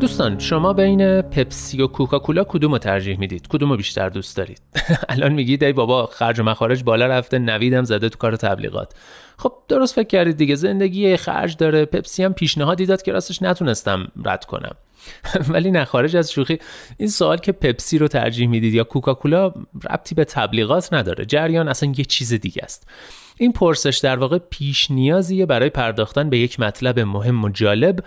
[0.00, 4.60] دوستان شما بین پپسی و کوکاکولا کدوم رو ترجیح می‌دید؟ کدوم رو بیشتر دوست دارید؟
[5.08, 8.92] الان میگید ای بابا خرج و مخارج بالا رفته نویدم زده تو کار تبلیغات.
[9.38, 14.08] خب درست فکر کردید دیگه زندگی خرج داره پپسی هم پیشنهادی داد که راستش نتونستم
[14.24, 14.74] رد کنم.
[15.52, 16.58] ولی نه خارج از شوخی
[16.96, 19.52] این سوال که پپسی رو ترجیح می‌دید یا کوکاکولا
[19.90, 21.24] ربطی به تبلیغات نداره.
[21.24, 22.88] جریان اصلا یه چیز دیگه است.
[23.36, 28.04] این پرسش در واقع پیش نیازیه برای پرداختن به یک مطلب مهم و جالب.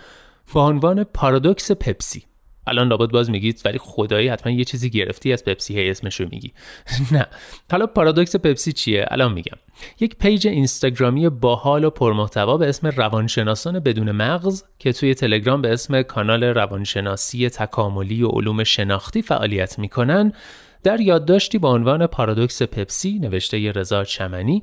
[0.52, 2.24] با عنوان پارادوکس پپسی.
[2.66, 6.52] الان لابد باز میگید ولی خدایی حتما یه چیزی گرفتی از پپسی هی اسمشو میگی.
[7.12, 7.26] نه.
[7.70, 9.58] حالا پارادوکس پپسی چیه؟ الان میگم.
[10.00, 15.72] یک page اینستاگرامی باحال و پرمحتوا به اسم روانشناسان بدون مغز که توی تلگرام به
[15.72, 20.32] اسم کانال روانشناسی تکاملی و علوم شناختی فعالیت می‌کنن
[20.82, 24.62] در یادداشتی با عنوان پارادوکس پپسی نوشته رضا چمنی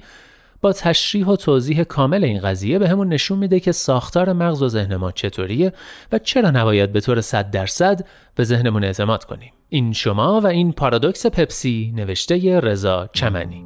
[0.62, 4.70] با تشریح و توضیح کامل این قضیه به همون نشون میده که ساختار مغز و
[4.70, 5.74] ذهن ما چطوریه
[6.12, 9.54] و چرا نباید به طور صد درصد به ذهنمون اعتماد کنیم.
[9.70, 13.66] این شما و این پارادوکس پپسی نوشته رضا چمنی.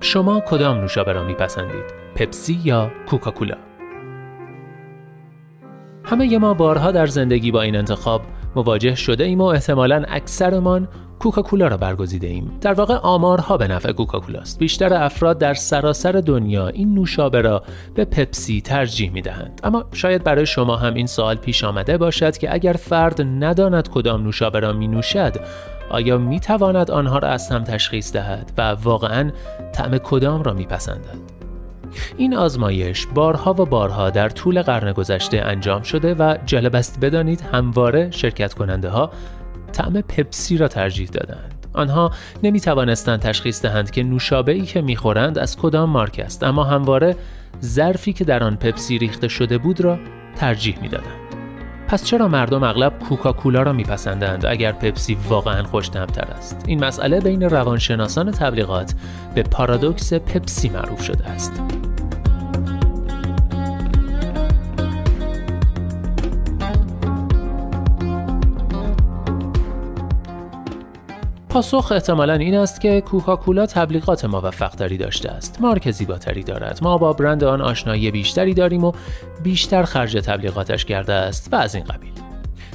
[0.00, 3.73] شما کدام نوشابه را میپسندید؟ پپسی یا کوکاکولا؟
[6.04, 8.22] همه ما بارها در زندگی با این انتخاب
[8.56, 10.88] مواجه شده ایم و احتمالا اکثرمان
[11.18, 12.58] کوکاکولا را برگزیده ایم.
[12.60, 14.58] در واقع آمارها به نفع کوکاکولاست.
[14.58, 17.62] بیشتر افراد در سراسر دنیا این نوشابه را
[17.94, 19.60] به پپسی ترجیح می دهند.
[19.64, 24.22] اما شاید برای شما هم این سوال پیش آمده باشد که اگر فرد نداند کدام
[24.22, 25.34] نوشابه را می نوشد
[25.90, 29.30] آیا می تواند آنها را از هم تشخیص دهد و واقعا
[29.72, 31.33] طعم کدام را می پسندد؟
[32.16, 37.40] این آزمایش بارها و بارها در طول قرن گذشته انجام شده و جالب است بدانید
[37.40, 39.10] همواره شرکت کننده ها
[39.72, 41.66] طعم پپسی را ترجیح دادند.
[41.72, 42.10] آنها
[42.42, 47.16] نمی توانستند تشخیص دهند که نوشابه ای که می‌خورند از کدام مارک است اما همواره
[47.62, 49.98] ظرفی که در آن پپسی ریخته شده بود را
[50.36, 51.24] ترجیح می‌دادند.
[51.88, 57.42] پس چرا مردم اغلب کوکاکولا را میپسندند اگر پپسی واقعا خوشتمتر است این مسئله بین
[57.42, 58.94] روانشناسان تبلیغات
[59.34, 61.62] به پارادوکس پپسی معروف شده است
[71.54, 75.60] پاسخ احتمالا این است که کوکاکولا تبلیغات موفقتری داشته است.
[75.60, 76.78] مارک زیباتری دارد.
[76.82, 78.92] ما با برند آن آشنایی بیشتری داریم و
[79.42, 82.12] بیشتر خرج تبلیغاتش کرده است و از این قبیل.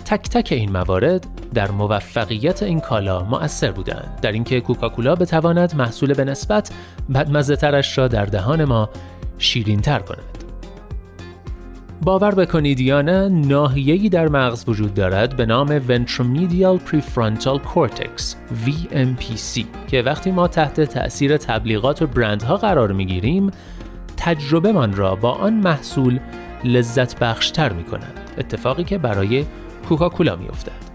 [0.06, 4.20] تک تک این موارد در موفقیت این کالا مؤثر بودند.
[4.22, 6.72] در اینکه کوکاکولا بتواند محصول به نسبت
[7.14, 8.90] بدمزه ترش را در دهان ما
[9.38, 10.39] شیرین تر کند.
[12.02, 19.62] باور بکنید یا نه ناحیه‌ای در مغز وجود دارد به نام Ventromedial Prefrontal Cortex VMPC
[19.88, 23.52] که وقتی ما تحت تأثیر تبلیغات و برندها قرار می‌گیریم
[24.18, 26.20] تجربه من را با آن محصول
[26.64, 29.46] لذت بخشتر می کند اتفاقی که برای
[29.90, 30.90] کوکاکولا می افتد.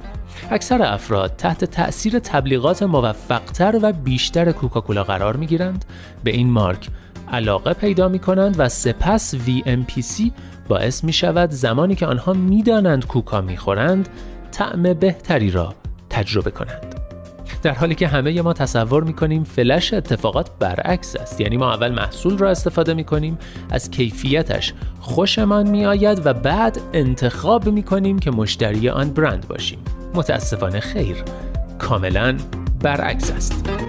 [0.51, 5.85] اکثر افراد تحت تأثیر تبلیغات موفقتر و بیشتر کوکاکولا قرار می گیرند
[6.25, 6.89] به این مارک
[7.33, 10.23] علاقه پیدا می کنند و سپس VMPC
[10.69, 14.09] باعث می شود زمانی که آنها می‌دانند کوکا می خورند
[14.53, 15.75] طعم بهتری را
[16.11, 16.95] تجربه کنند.
[17.63, 21.93] در حالی که همه ما تصور می کنیم فلش اتفاقات برعکس است یعنی ما اول
[21.93, 23.39] محصول را استفاده می کنیم
[23.71, 29.79] از کیفیتش خوشمان می آید و بعد انتخاب می کنیم که مشتری آن برند باشیم
[30.15, 31.17] متاسفانه خیر
[31.79, 32.37] کاملا
[32.83, 33.84] برعکس است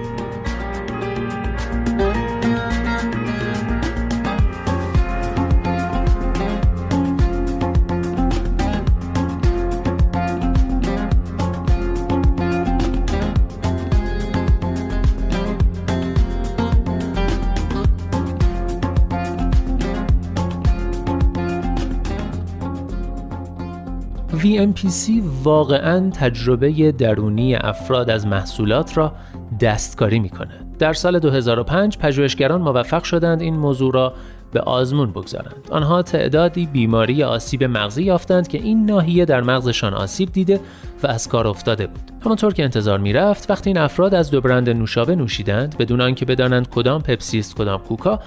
[24.41, 25.11] VMPC
[25.43, 29.13] واقعا تجربه درونی افراد از محصولات را
[29.61, 30.75] دستکاری می کند.
[30.79, 34.13] در سال 2005 پژوهشگران موفق شدند این موضوع را
[34.51, 35.67] به آزمون بگذارند.
[35.71, 40.59] آنها تعدادی بیماری آسیب مغزی یافتند که این ناحیه در مغزشان آسیب دیده
[41.03, 42.11] و از کار افتاده بود.
[42.25, 46.25] همانطور که انتظار می رفت وقتی این افراد از دو برند نوشابه نوشیدند بدون آنکه
[46.25, 48.19] بدانند کدام پپسی است کدام کوکا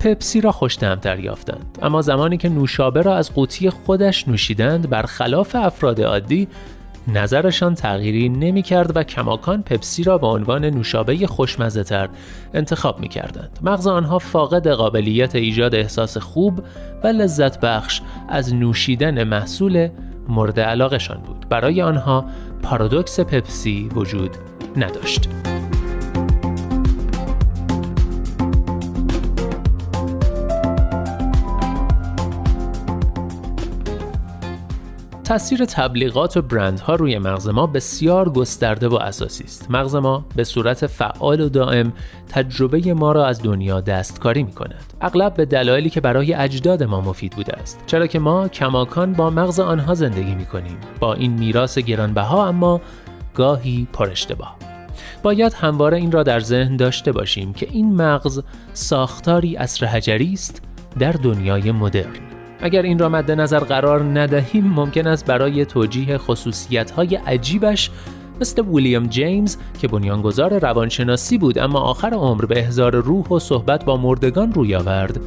[0.00, 6.00] پپسی را خوشتمتر یافتند اما زمانی که نوشابه را از قوطی خودش نوشیدند برخلاف افراد
[6.00, 6.48] عادی
[7.08, 12.08] نظرشان تغییری نمی کرد و کماکان پپسی را به عنوان نوشابه خوشمزه تر
[12.54, 13.58] انتخاب می کردند.
[13.62, 16.62] مغز آنها فاقد قابلیت ایجاد احساس خوب
[17.04, 19.88] و لذت بخش از نوشیدن محصول
[20.28, 21.46] مورد علاقشان بود.
[21.48, 22.24] برای آنها
[22.62, 24.30] پارادوکس پپسی وجود
[24.76, 25.28] نداشت.
[35.30, 39.70] تاثیر تبلیغات و برندها روی مغز ما بسیار گسترده و اساسی است.
[39.70, 41.92] مغز ما به صورت فعال و دائم
[42.28, 44.84] تجربه ما را از دنیا دستکاری می کند.
[45.00, 47.82] اغلب به دلایلی که برای اجداد ما مفید بوده است.
[47.86, 50.76] چرا که ما کماکان با مغز آنها زندگی می کنیم.
[51.00, 52.80] با این میراث گرانبها اما
[53.34, 54.56] گاهی پر اشتباه.
[55.22, 58.42] باید همواره این را در ذهن داشته باشیم که این مغز
[58.72, 60.62] ساختاری اصر حجری است
[60.98, 62.29] در دنیای مدرن.
[62.62, 67.90] اگر این را مد نظر قرار ندهیم ممکن است برای توجیه خصوصیت های عجیبش
[68.40, 73.84] مثل ویلیام جیمز که بنیانگذار روانشناسی بود اما آخر عمر به احضار روح و صحبت
[73.84, 75.20] با مردگان روی آورد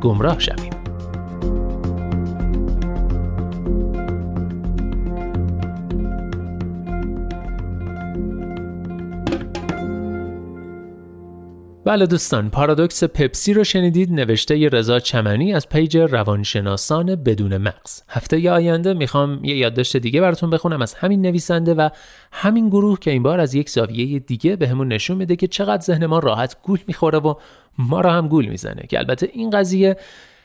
[0.00, 0.79] گمراه شویم.
[11.84, 18.02] بله دوستان پارادوکس پپسی رو شنیدید نوشته ی رضا چمنی از پیج روانشناسان بدون مغز.
[18.08, 21.88] هفته آینده می‌خوام یه یادداشت دیگه براتون بخونم از همین نویسنده و
[22.32, 25.82] همین گروه که این بار از یک زاویه دیگه بهمون به نشون میده که چقدر
[25.82, 27.34] ذهن ما راحت گول می‌خوره و
[27.78, 28.82] ما را هم گول می‌زنه.
[28.88, 29.96] که البته این قضیه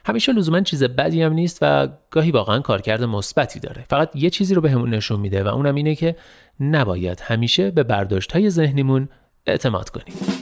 [0.05, 3.85] همیشه لزوما چیز بدی هم نیست و گاهی واقعا کارکرد مثبتی داره.
[3.89, 6.15] فقط یه چیزی رو بهمون نشون میده و اونم اینه که
[6.59, 9.09] نباید همیشه به برداشت های ذهنیمون
[9.47, 10.34] اعتماد کنیم.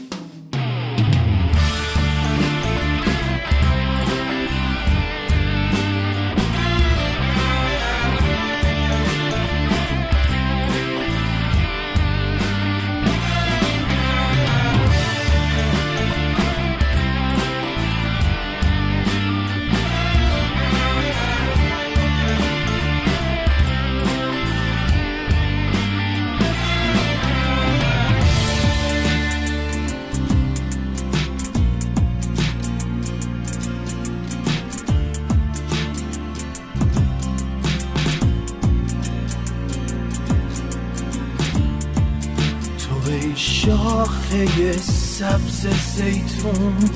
[43.65, 46.89] شاخه سبز زیتون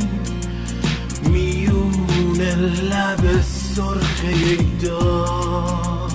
[1.32, 2.42] میون
[2.90, 6.12] لب سرخه دار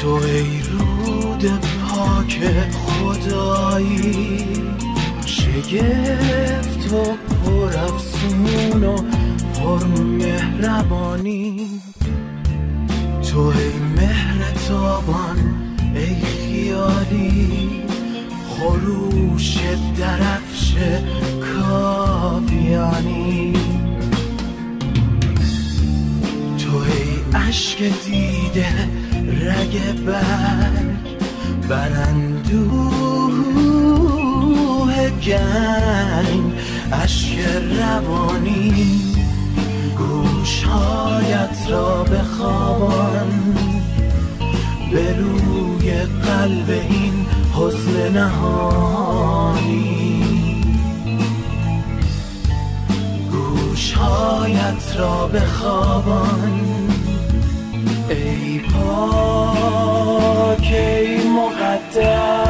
[0.00, 1.46] تو ای رود
[1.88, 2.40] پاک
[2.72, 4.44] خدایی
[5.26, 7.04] شگفت و
[7.44, 8.96] پر افسون و
[9.54, 11.66] پر مهربانی
[13.32, 15.25] تو ای مهر تابان
[19.46, 19.58] خروش
[19.98, 20.74] درفش
[21.46, 23.52] کاویانی.
[26.58, 28.68] تو ای عشق دیده
[29.46, 29.74] رگ
[30.06, 31.06] برگ
[31.68, 33.36] برندوه
[35.10, 36.52] گنگ
[36.92, 37.36] عشق
[37.78, 39.00] روانی.
[39.98, 43.30] گوشهایت را بخوابان
[44.92, 47.15] به روی قلب این
[47.56, 49.76] حزن نهانی.
[53.30, 56.60] گوشهایت را بخوابان.
[58.10, 59.86] ای پاک
[60.72, 62.45] ای مقدس.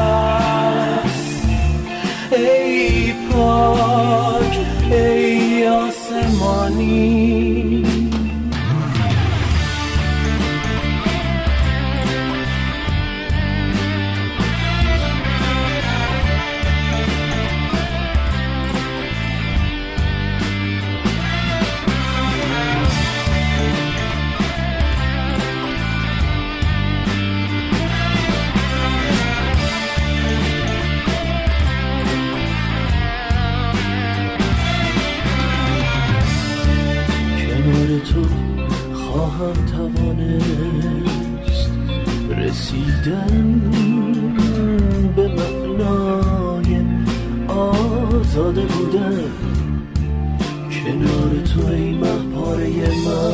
[48.37, 49.31] آزاده بودن
[50.69, 52.69] کنار تو ای مهپاره
[53.05, 53.33] من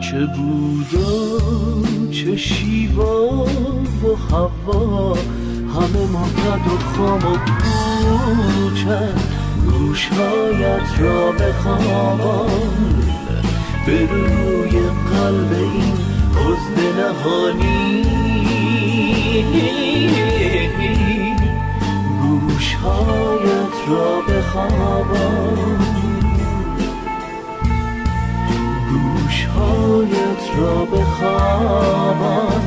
[0.00, 1.38] چه بودا
[2.10, 3.44] چه شیوا
[4.02, 5.14] و هوا
[5.74, 9.18] همه معتد و خام و کوچک
[9.70, 12.50] گوشهایت را بخوابان
[13.86, 14.70] به روی
[15.10, 15.94] قلب این
[16.34, 17.98] حزن نهانی.
[22.88, 25.78] گوشهایت را بخوابان
[28.90, 32.57] گوشهایت را بخوابان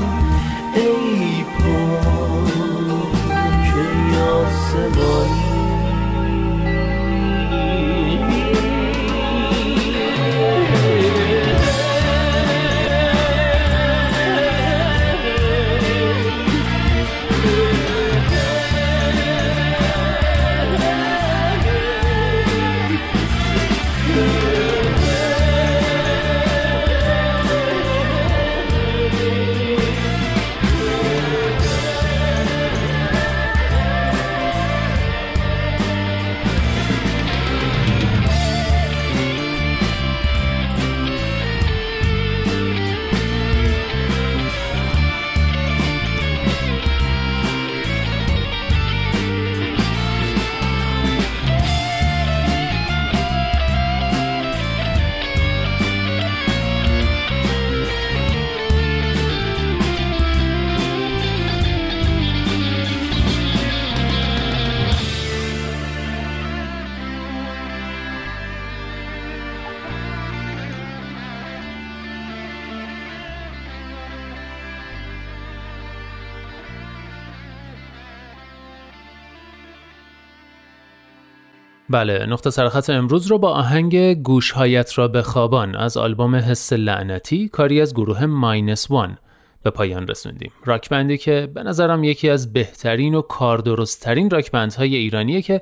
[81.92, 87.50] بله نقطه سرخط امروز رو با آهنگ گوشهایت را به خوابان از آلبوم حس لعنتی
[87.50, 89.18] کاری از گروه ماینس وان
[89.64, 90.52] به پایان رسوندیم.
[90.66, 95.62] راک بندی که به نظرم یکی از بهترین و کاردرستترین راک بندهای ایرانیه که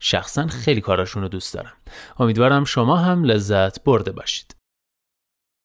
[0.00, 1.72] شخصا خیلی کاراشون رو دوست دارم.
[2.18, 4.55] امیدوارم شما هم لذت برده باشید.